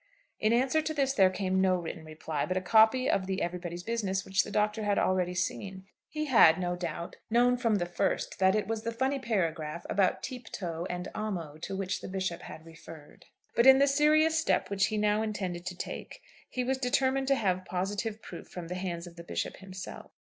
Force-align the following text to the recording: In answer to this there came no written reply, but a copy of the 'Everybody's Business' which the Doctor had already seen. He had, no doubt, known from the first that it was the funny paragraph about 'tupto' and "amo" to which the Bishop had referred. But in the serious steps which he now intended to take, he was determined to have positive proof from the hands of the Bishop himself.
In 0.39 0.51
answer 0.51 0.81
to 0.81 0.95
this 0.95 1.13
there 1.13 1.29
came 1.29 1.61
no 1.61 1.75
written 1.75 2.03
reply, 2.03 2.47
but 2.47 2.57
a 2.57 2.59
copy 2.59 3.07
of 3.07 3.27
the 3.27 3.39
'Everybody's 3.39 3.83
Business' 3.83 4.25
which 4.25 4.41
the 4.41 4.49
Doctor 4.49 4.81
had 4.81 4.97
already 4.97 5.35
seen. 5.35 5.85
He 6.09 6.25
had, 6.25 6.57
no 6.59 6.75
doubt, 6.75 7.17
known 7.29 7.55
from 7.55 7.75
the 7.75 7.85
first 7.85 8.39
that 8.39 8.55
it 8.55 8.65
was 8.67 8.81
the 8.81 8.91
funny 8.91 9.19
paragraph 9.19 9.85
about 9.91 10.23
'tupto' 10.23 10.87
and 10.89 11.07
"amo" 11.13 11.57
to 11.57 11.77
which 11.77 12.01
the 12.01 12.07
Bishop 12.09 12.41
had 12.41 12.65
referred. 12.65 13.25
But 13.55 13.67
in 13.67 13.77
the 13.77 13.85
serious 13.85 14.39
steps 14.39 14.71
which 14.71 14.87
he 14.87 14.97
now 14.97 15.21
intended 15.21 15.67
to 15.67 15.77
take, 15.77 16.19
he 16.49 16.63
was 16.63 16.79
determined 16.79 17.27
to 17.27 17.35
have 17.35 17.63
positive 17.63 18.23
proof 18.23 18.47
from 18.49 18.69
the 18.69 18.73
hands 18.81 19.05
of 19.05 19.17
the 19.17 19.23
Bishop 19.23 19.57
himself. 19.57 20.09